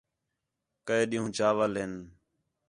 [0.87, 1.93] کَئے ݙِِین٘ہوں چاول ہِن